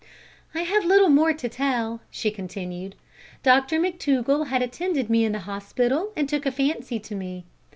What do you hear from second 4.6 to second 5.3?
attended me